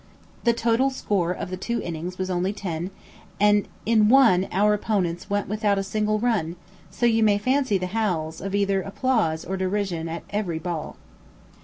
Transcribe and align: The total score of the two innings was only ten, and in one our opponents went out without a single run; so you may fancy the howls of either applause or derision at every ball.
The 0.45 0.53
total 0.53 0.89
score 0.89 1.31
of 1.31 1.51
the 1.51 1.57
two 1.57 1.79
innings 1.79 2.17
was 2.17 2.31
only 2.31 2.53
ten, 2.53 2.89
and 3.39 3.67
in 3.85 4.09
one 4.09 4.47
our 4.51 4.73
opponents 4.73 5.29
went 5.29 5.43
out 5.45 5.49
without 5.49 5.77
a 5.77 5.83
single 5.83 6.17
run; 6.17 6.55
so 6.89 7.05
you 7.05 7.21
may 7.21 7.37
fancy 7.37 7.77
the 7.77 7.85
howls 7.93 8.41
of 8.41 8.55
either 8.55 8.81
applause 8.81 9.45
or 9.45 9.57
derision 9.57 10.09
at 10.09 10.23
every 10.31 10.57
ball. 10.57 10.95